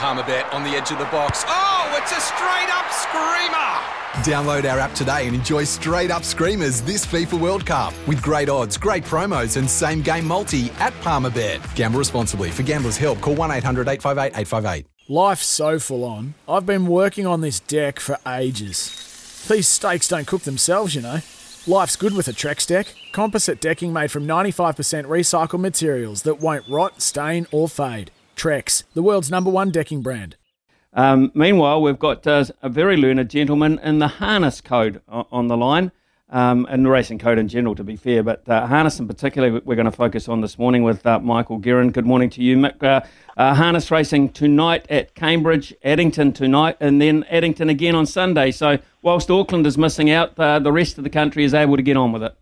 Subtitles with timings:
[0.00, 1.44] Palmerbet on the edge of the box.
[1.46, 3.60] Oh, it's a straight up screamer!
[4.24, 8.48] Download our app today and enjoy straight up screamers this FIFA World Cup with great
[8.48, 11.60] odds, great promos, and same game multi at Palmerbet.
[11.74, 12.50] Gamble responsibly.
[12.50, 14.86] For gamblers' help, call 1 800 858 858.
[15.10, 16.32] Life's so full on.
[16.48, 19.44] I've been working on this deck for ages.
[19.50, 21.18] These steaks don't cook themselves, you know.
[21.66, 22.94] Life's good with a Trex deck.
[23.12, 28.10] Composite decking made from 95% recycled materials that won't rot, stain, or fade.
[28.36, 30.36] Trex, the world's number one decking brand.
[30.92, 35.56] Um, meanwhile, we've got uh, a very learned gentleman in the harness code on the
[35.56, 35.92] line,
[36.30, 39.60] um, and the racing code in general, to be fair, but uh, harness in particular,
[39.64, 41.90] we're going to focus on this morning with uh, Michael Guerin.
[41.90, 42.82] Good morning to you, Mick.
[42.82, 43.00] Uh,
[43.36, 48.52] uh, harness racing tonight at Cambridge, Addington tonight, and then Addington again on Sunday.
[48.52, 51.82] So, whilst Auckland is missing out, uh, the rest of the country is able to
[51.82, 52.34] get on with it.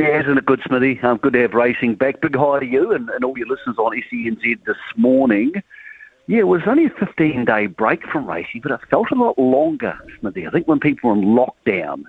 [0.00, 0.98] Yeah, isn't it good, Smithy?
[1.02, 2.22] Um, good to have racing back.
[2.22, 5.62] Big hi to you and, and all your listeners on SENZ this morning.
[6.26, 9.38] Yeah, it was only a 15 day break from racing, but it felt a lot
[9.38, 10.46] longer, Smithy.
[10.46, 12.04] I think when people were in lockdown,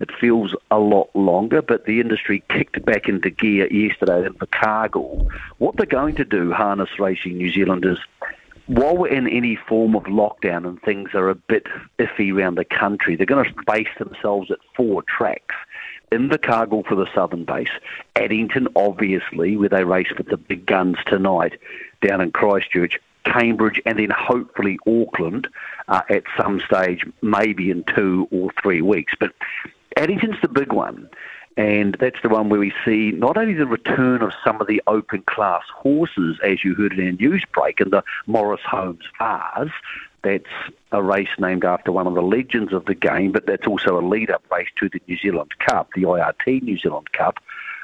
[0.00, 5.26] it feels a lot longer, but the industry kicked back into gear yesterday in Cargill.
[5.56, 7.98] What they're going to do, Harness Racing New Zealand, is
[8.66, 11.66] while we're in any form of lockdown and things are a bit
[11.98, 15.54] iffy around the country, they're going to base themselves at four tracks
[16.10, 17.70] Invercargill for the southern base,
[18.16, 21.58] Addington, obviously, where they race with the big guns tonight
[22.02, 25.48] down in Christchurch, Cambridge, and then hopefully Auckland
[25.88, 29.12] uh, at some stage, maybe in two or three weeks.
[29.18, 29.32] But
[29.96, 31.08] Addington's the big one.
[31.56, 34.80] And that's the one where we see not only the return of some of the
[34.86, 39.68] open class horses, as you heard in our news break, and the Maurice Holmes Vase,
[40.22, 40.44] that's
[40.92, 44.06] a race named after one of the legends of the game, but that's also a
[44.06, 47.38] lead-up race to the New Zealand Cup, the IRT New Zealand Cup,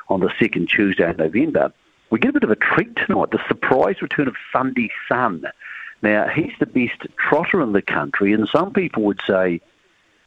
[0.08, 1.72] on the second Tuesday of November.
[2.10, 5.44] We get a bit of a treat tonight, the surprise return of Sundees Son.
[6.02, 9.60] Now, he's the best trotter in the country, and some people would say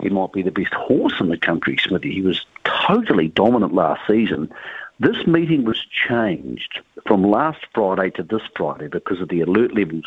[0.02, 2.14] he might be the best horse in the country, Smithy.
[2.14, 4.52] He was totally dominant last season.
[5.00, 10.06] This meeting was changed from last Friday to this Friday because of the alert levels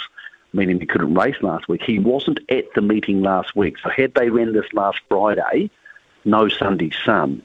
[0.53, 1.83] meaning he couldn't race last week.
[1.83, 3.77] He wasn't at the meeting last week.
[3.83, 5.71] So had they ran this last Friday,
[6.25, 7.43] no Sundees Son.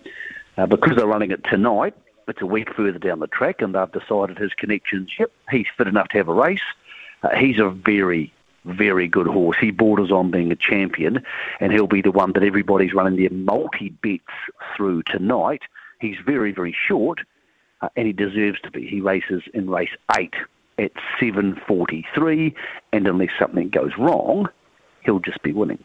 [0.58, 1.94] Uh, because they're running it tonight,
[2.28, 5.88] it's a week further down the track, and they've decided his connections, yep, he's fit
[5.88, 6.60] enough to have a race.
[7.24, 8.34] Uh, he's a very,
[8.66, 9.58] very good horse.
[9.60, 11.24] He borders on being a champion,
[11.60, 14.24] and he'll be the one that everybody's running their multi bets
[14.76, 15.62] through tonight.
[16.02, 17.20] He's very, very short,
[17.82, 18.88] uh, and he deserves to be.
[18.88, 20.36] He races in race eight
[20.78, 22.54] at 7.43,
[22.94, 24.48] and unless something goes wrong,
[25.02, 25.84] he'll just be winning.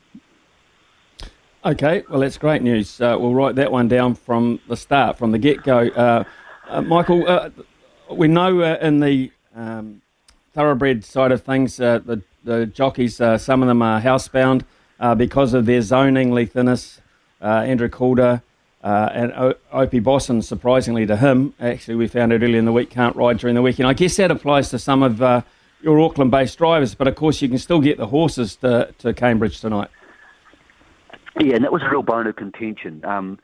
[1.65, 3.01] Okay, well, that's great news.
[3.01, 5.89] Uh, we'll write that one down from the start, from the get go.
[5.89, 6.25] Uh,
[6.69, 7.51] uh, Michael, uh,
[8.11, 10.03] we know uh, in the um,
[10.55, 14.65] thoroughbred side of things, uh, the, the jockeys, some of them are housebound
[15.17, 17.01] because of their zoning, Leith Innes,
[17.41, 18.43] Andrew Calder,
[18.83, 22.73] uh, and o- Opie Bosson, surprisingly to him, actually, we found out earlier in the
[22.73, 23.89] week, can't ride during the weekend.
[23.89, 25.43] I guess that applies to some of uh,
[25.83, 29.15] your Auckland based drivers, but of course, you can still get the horses to, to
[29.15, 29.89] Cambridge tonight.
[31.41, 33.05] Yeah, and that was a real bone of contention.
[33.05, 33.39] Um,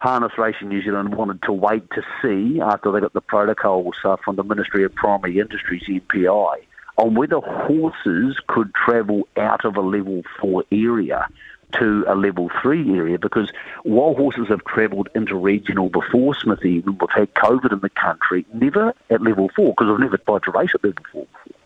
[0.00, 4.16] Harness Racing New Zealand wanted to wait to see, after they got the protocols uh,
[4.24, 6.56] from the Ministry of Primary Industries, MPI,
[6.98, 11.26] on whether horses could travel out of a level four area
[11.72, 13.52] to a level three area because
[13.82, 19.22] while horses have travelled interregional before Smithy, we've had COVID in the country, never at
[19.22, 21.58] level four because we've never tried to race at level four before.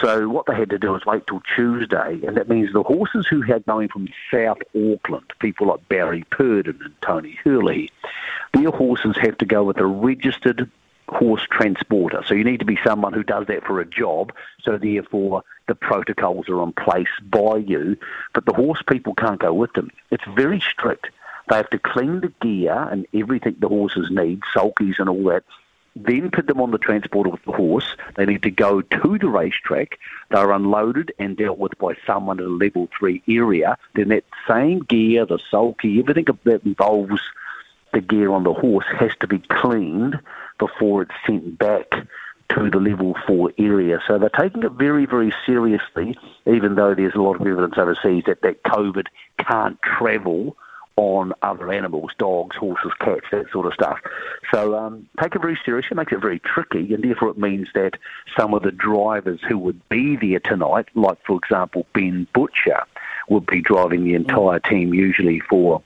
[0.00, 3.26] So what they had to do was wait till Tuesday, and that means the horses
[3.28, 7.90] who had going from South Auckland, people like Barry Purdon and Tony Herlihy,
[8.54, 10.70] their horses have to go with a registered
[11.10, 12.22] horse transporter.
[12.26, 14.32] So you need to be someone who does that for a job.
[14.62, 17.96] So therefore, the protocols are in place by you,
[18.32, 19.90] but the horse people can't go with them.
[20.10, 21.08] It's very strict.
[21.48, 25.42] They have to clean the gear and everything the horses need, sulkies and all that.
[25.96, 27.96] Then put them on the transporter with the horse.
[28.14, 29.98] They need to go to the racetrack.
[30.30, 33.76] They're unloaded and dealt with by someone in a level three area.
[33.94, 37.20] Then that same gear, the sulky, everything that involves
[37.92, 40.18] the gear on the horse has to be cleaned
[40.58, 41.90] before it's sent back
[42.54, 44.00] to the level four area.
[44.06, 48.24] So they're taking it very, very seriously, even though there's a lot of evidence overseas
[48.26, 49.06] that, that COVID
[49.38, 50.56] can't travel
[50.96, 53.98] on other animals, dogs, horses, cats, that sort of stuff.
[54.52, 57.68] So um, take it very seriously, it makes it very tricky, and therefore it means
[57.74, 57.92] that
[58.36, 62.82] some of the drivers who would be there tonight, like for example Ben Butcher,
[63.30, 65.82] would be driving the entire team usually for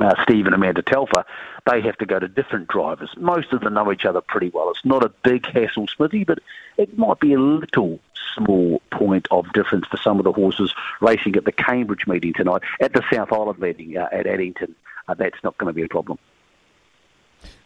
[0.00, 1.24] uh, Steve and Amanda Telfer,
[1.70, 3.10] they have to go to different drivers.
[3.16, 4.70] Most of them know each other pretty well.
[4.70, 6.38] It's not a big hassle, Smithy, but
[6.76, 8.00] it might be a little
[8.34, 12.62] small point of difference for some of the horses racing at the Cambridge meeting tonight.
[12.80, 14.74] At the South Island meeting uh, at Addington,
[15.08, 16.18] uh, that's not going to be a problem.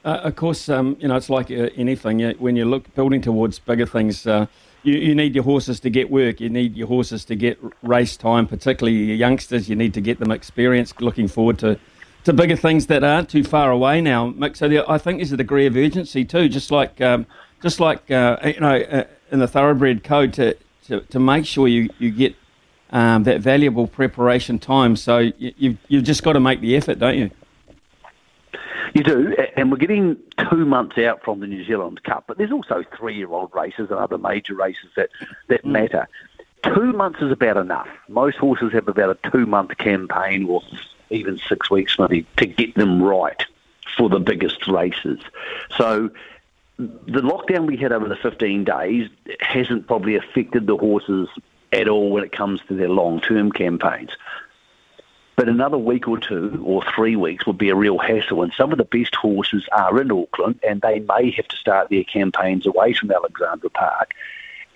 [0.04, 2.20] Uh, of course, um, you know it's like uh, anything.
[2.38, 4.46] when you look building towards bigger things, uh,
[4.82, 6.40] you, you need your horses to get work.
[6.40, 9.68] You need your horses to get race time, particularly your youngsters.
[9.68, 10.92] You need to get them experience.
[11.00, 11.78] Looking forward to
[12.24, 14.30] to bigger things that aren't too far away now.
[14.30, 17.26] Mick, so there, I think there's a degree of urgency too, just like um,
[17.62, 20.56] just like uh, you know uh, in the thoroughbred code to,
[20.86, 22.34] to, to make sure you you get
[22.90, 24.96] um, that valuable preparation time.
[24.96, 27.30] So you, you've you've just got to make the effort, don't you?
[28.94, 30.16] You do, and we're getting
[30.50, 34.18] two months out from the New Zealand Cup, but there's also three-year-old races and other
[34.18, 35.10] major races that
[35.48, 35.72] that mm.
[35.72, 36.08] matter.
[36.62, 37.88] Two months is about enough.
[38.08, 40.62] Most horses have about a two-month campaign or
[41.10, 43.42] even six weeks maybe to get them right
[43.96, 45.20] for the biggest races.
[45.76, 46.10] So
[46.78, 49.08] the lockdown we had over the 15 days
[49.40, 51.28] hasn't probably affected the horses
[51.72, 54.10] at all when it comes to their long-term campaigns.
[55.36, 58.42] But another week or two or three weeks would be a real hassle.
[58.42, 61.90] And some of the best horses are in Auckland, and they may have to start
[61.90, 64.14] their campaigns away from Alexandra Park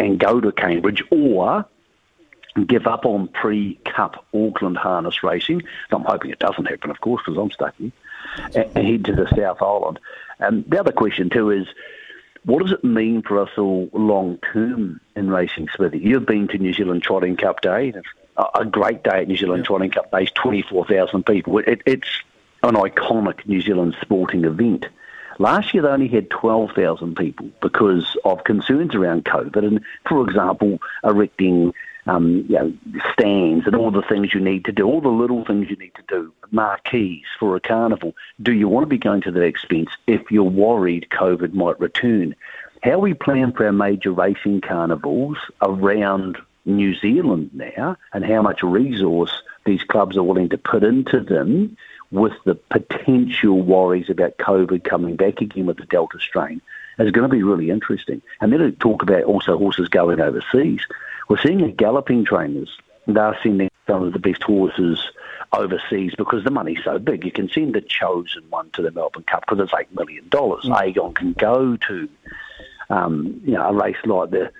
[0.00, 1.64] and go to Cambridge or
[2.66, 5.62] give up on pre-Cup Auckland harness racing.
[5.90, 7.92] I'm hoping it doesn't happen, of course, because I'm stuck here,
[8.54, 9.98] and head to the South Island.
[10.38, 11.66] And the other question too is,
[12.44, 15.98] what does it mean for us all long term in racing, Smithy?
[15.98, 17.92] You've been to New Zealand Trotting Cup Day,
[18.54, 19.66] a great day at New Zealand yeah.
[19.66, 21.58] Trotting Cup Day, 24,000 people.
[21.58, 22.08] It, it's
[22.62, 24.86] an iconic New Zealand sporting event.
[25.38, 30.78] Last year they only had 12,000 people because of concerns around COVID and, for example,
[31.04, 31.72] erecting
[32.08, 32.72] um, you know,
[33.12, 35.94] stands and all the things you need to do, all the little things you need
[35.94, 38.16] to do, marquees for a carnival.
[38.40, 42.34] Do you want to be going to that expense if you're worried COVID might return?
[42.82, 48.62] How we plan for our major racing carnivals around New Zealand now and how much
[48.62, 51.76] resource these clubs are willing to put into them
[52.10, 56.62] with the potential worries about COVID coming back again with the Delta strain
[56.98, 58.22] is going to be really interesting.
[58.40, 60.80] And then to talk about also horses going overseas.
[61.28, 62.70] We're seeing the galloping trainers.
[63.06, 65.00] They're sending some of the best horses
[65.52, 67.24] overseas because the money's so big.
[67.24, 70.64] You can send the chosen one to the Melbourne Cup because it's eight million dollars.
[70.64, 70.94] Mm.
[70.94, 72.08] Aegon can go to
[72.90, 74.50] um, you know a race like the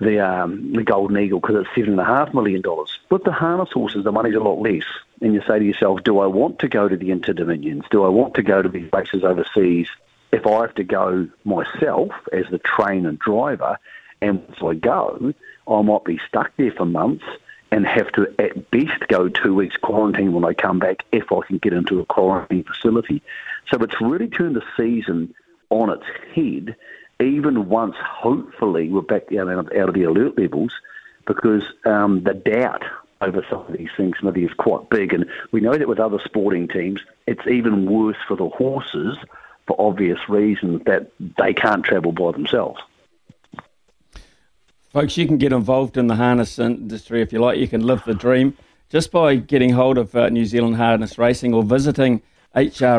[0.00, 2.98] the um, the Golden Eagle because it's seven and a half million dollars.
[3.10, 4.84] With the harness horses, the money's a lot less.
[5.20, 7.88] And you say to yourself, do I want to go to the Interdominions?
[7.90, 9.88] Do I want to go to these races overseas?
[10.30, 13.78] If I have to go myself as the trainer driver,
[14.20, 15.32] and if I go,
[15.68, 17.24] I might be stuck there for months
[17.72, 21.40] and have to at best go two weeks quarantine when I come back if I
[21.46, 23.22] can get into a quarantine facility.
[23.70, 25.34] So it's really turned the season
[25.70, 26.76] on its head,
[27.20, 30.72] even once hopefully we're back out of the alert levels,
[31.26, 32.84] because um, the doubt
[33.20, 35.12] over some of these things, Smithy, is quite big.
[35.12, 39.16] And we know that with other sporting teams, it's even worse for the horses
[39.66, 42.80] for obvious reasons that they can't travel by themselves.
[44.96, 47.58] Folks, you can get involved in the harness industry if you like.
[47.58, 48.56] You can live the dream
[48.88, 52.22] just by getting hold of uh, New Zealand Harness Racing or visiting
[52.54, 52.96] hrnz.co.nz.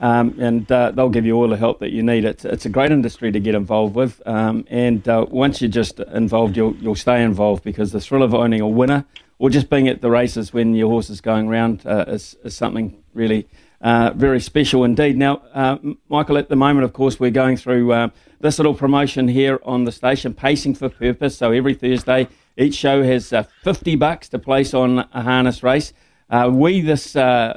[0.00, 2.26] Um, and uh, they'll give you all the help that you need.
[2.26, 6.00] It's, it's a great industry to get involved with, um, and uh, once you're just
[6.00, 9.06] involved, you'll you'll stay involved because the thrill of owning a winner
[9.38, 12.54] or just being at the races when your horse is going around uh, is, is
[12.54, 13.48] something really
[13.82, 15.16] uh, very special indeed.
[15.16, 18.08] Now, uh, Michael, at the moment, of course, we're going through uh,
[18.40, 21.36] this little promotion here on the station, Pacing for Purpose.
[21.36, 25.92] So every Thursday, each show has uh, 50 bucks to place on a harness race.
[26.30, 27.14] Uh, we this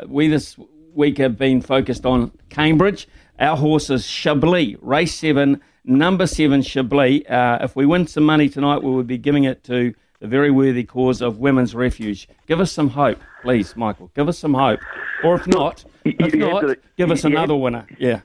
[0.08, 0.58] we this
[0.94, 3.08] week have been focused on Cambridge.
[3.39, 7.24] Our horse is Chablis, race seven, number seven Chablis.
[7.29, 9.94] if we win some money tonight, we will be giving it to
[10.25, 12.27] the very worthy cause of women's refuge.
[12.48, 14.10] Give us some hope, please, Michael.
[14.15, 14.79] Give us some hope.
[15.24, 17.88] Or if not, if not, to, give us another winner.
[18.00, 18.22] Yeah.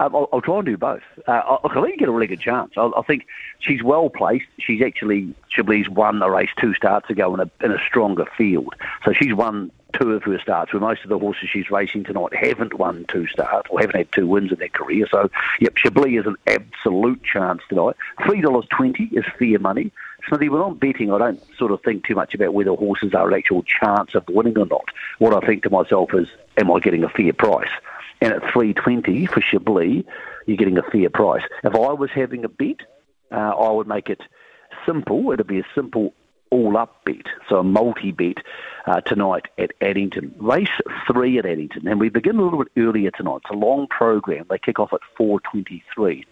[0.00, 1.02] Um, I'll, I'll, try and do both.
[1.28, 2.72] Uh, I, think you get a really good chance.
[2.76, 3.26] I, I, think
[3.60, 4.46] she's well placed.
[4.58, 8.74] She's actually Chablis won the race two starts ago in a, in a stronger field,
[9.04, 10.72] so she's won two of her starts.
[10.72, 14.12] Where most of the horses she's racing tonight haven't won two starts or haven't had
[14.12, 15.06] two wins in their career.
[15.10, 15.30] So,
[15.60, 17.96] yep, Chablis is an absolute chance tonight.
[18.24, 19.92] Three dollars twenty is fair money.
[20.28, 23.28] Smithy, when I'm betting, I don't sort of think too much about whether horses are
[23.28, 24.84] an actual chance of winning or not.
[25.18, 27.70] What I think to myself is, am I getting a fair price?
[28.20, 30.04] And at 320 for Chablis,
[30.46, 31.42] you're getting a fair price.
[31.64, 32.80] If I was having a bet,
[33.32, 34.20] uh, I would make it
[34.86, 35.32] simple.
[35.32, 36.14] It'd be a simple
[36.52, 38.36] all up bet, so a multi bet
[38.86, 40.34] uh, tonight at Addington.
[40.38, 40.68] Race
[41.10, 43.40] three at Addington, and we begin a little bit earlier tonight.
[43.44, 44.46] It's a long program.
[44.50, 46.24] They kick off at 4.23.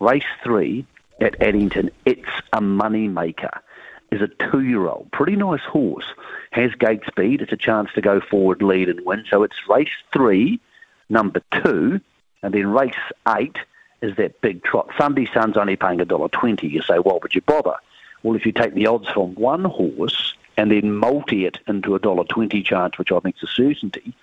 [0.00, 0.84] Race three
[1.20, 3.50] at Addington, it's a money maker.
[4.10, 6.06] Is a two-year-old, pretty nice horse.
[6.50, 7.42] Has gate speed.
[7.42, 9.24] It's a chance to go forward, lead, and win.
[9.28, 10.60] So it's race three,
[11.10, 12.00] number two,
[12.42, 12.94] and then race
[13.28, 13.58] eight
[14.00, 14.88] is that big trot.
[14.98, 16.68] Sundees Son's only paying a dollar twenty.
[16.68, 17.74] You say, why would you bother?
[18.22, 21.98] Well, if you take the odds from one horse and then multi it into a
[21.98, 24.14] dollar twenty chance, which I think is a certainty,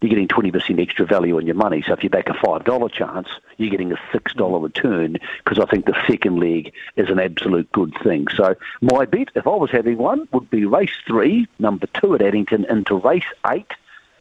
[0.00, 1.82] you're getting 20% extra value on your money.
[1.86, 5.84] So if you back a $5 chance, you're getting a $6 return because I think
[5.84, 8.28] the second leg is an absolute good thing.
[8.34, 12.22] So my bet, if I was having one, would be race three, number two at
[12.22, 13.72] Addington, into race eight,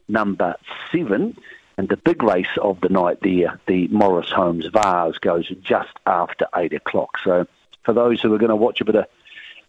[0.09, 0.55] number
[0.91, 1.37] seven.
[1.77, 6.45] And the big race of the night there, the Maurice Holmes Vase, goes just after
[6.53, 7.17] 8 o'clock.
[7.23, 7.47] So
[7.83, 9.05] for those who are going to watch a bit of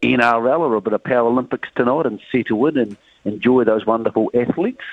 [0.02, 4.84] NRL or a bit of Paralympics tonight and settle in and enjoy those wonderful athletes,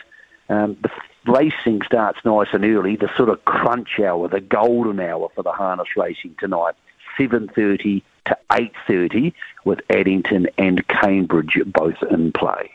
[0.50, 0.90] um, the
[1.32, 5.52] racing starts nice and early, the sort of crunch hour, the golden hour for the
[5.52, 6.76] harness racing tonight,
[7.18, 9.34] 7.30 to 8.30
[9.66, 12.72] with Addington and Cambridge both in play.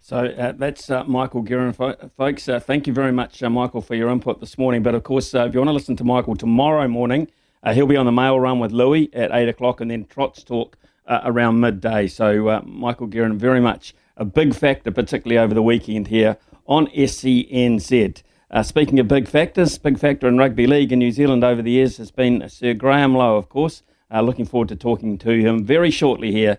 [0.00, 2.48] So uh, that's uh, Michael Guerin, folks.
[2.48, 4.82] Uh, thank you very much, uh, Michael, for your input this morning.
[4.82, 7.28] But of course, uh, if you want to listen to Michael tomorrow morning,
[7.62, 10.42] uh, he'll be on the mail run with Louis at 8 o'clock and then Trots
[10.42, 10.76] Talk
[11.08, 12.06] around midday.
[12.06, 16.36] So, Michael Guerin, very much a big factor, particularly over the weekend here
[16.66, 18.22] on SENZ.
[18.50, 21.70] Uh, speaking of big factors, big factor in rugby league in New Zealand over the
[21.70, 23.82] years has been Sir Graham Lowe, of course.
[24.10, 26.58] Uh, looking forward to talking to him very shortly here.